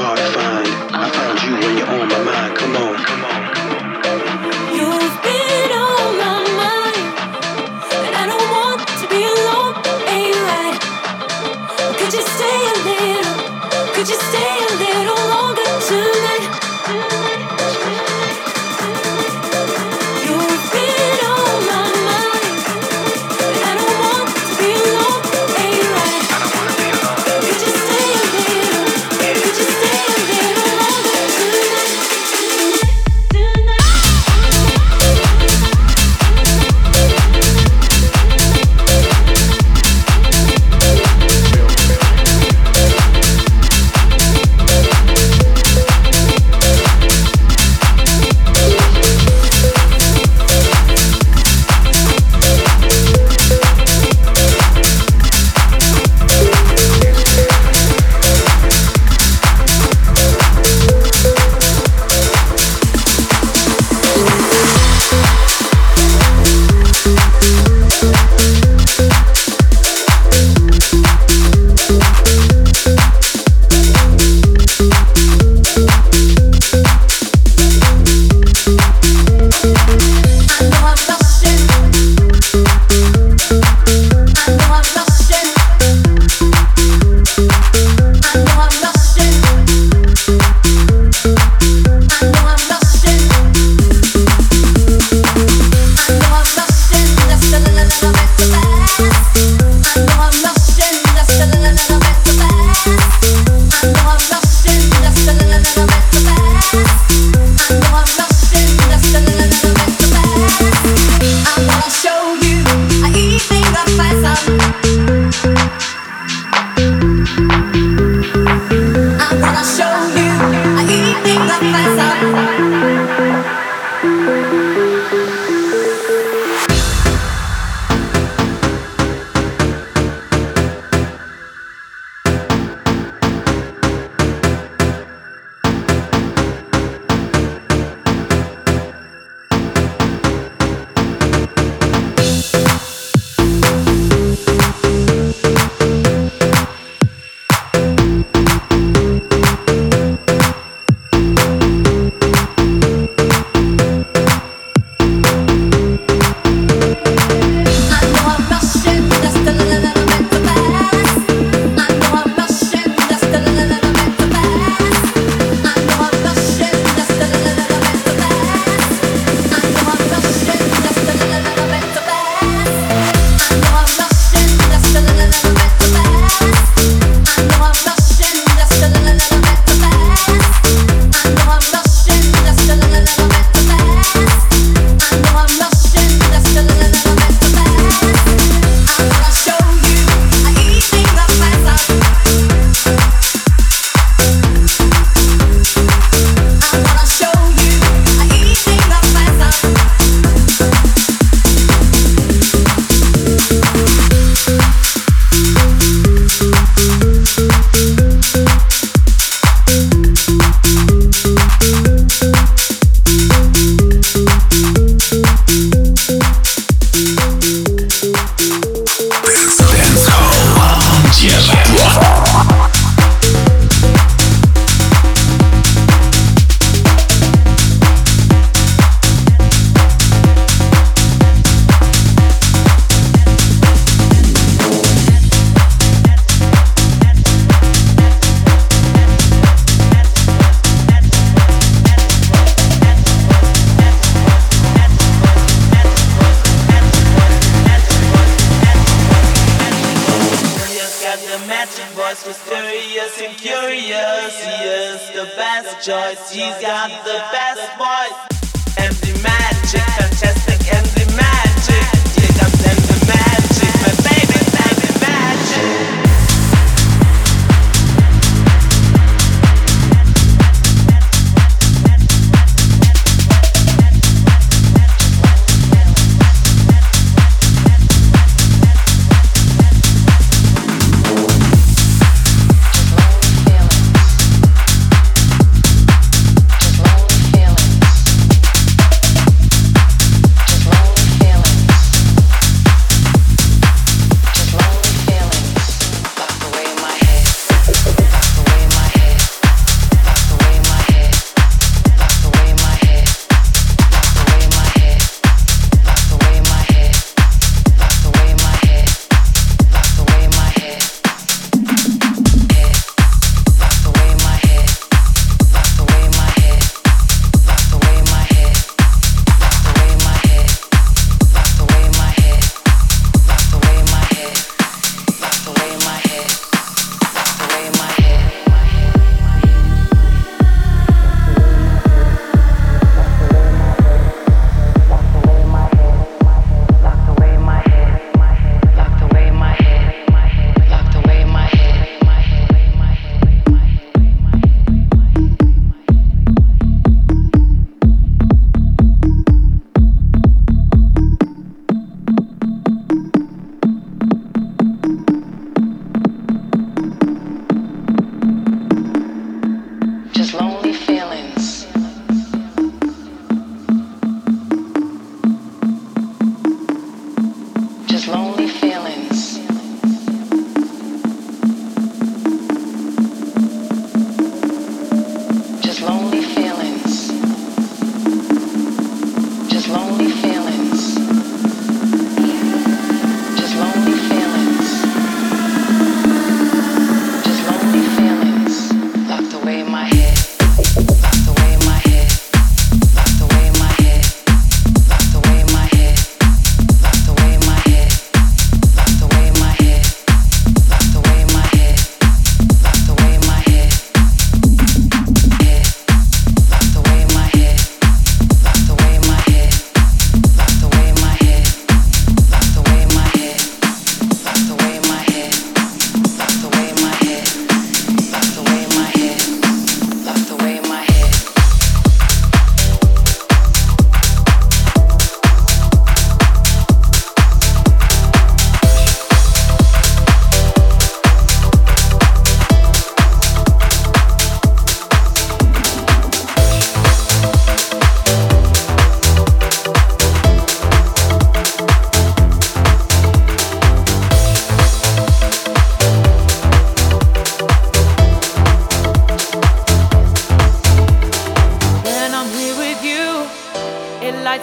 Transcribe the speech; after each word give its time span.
Hard 0.00 0.39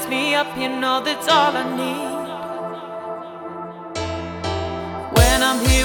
me 0.09 0.35
up, 0.35 0.47
you 0.57 0.69
know 0.69 1.01
that's 1.03 1.27
all 1.27 1.51
I 1.55 1.63
need. 1.75 2.17
When 5.17 5.43
I'm 5.43 5.65
here. 5.67 5.76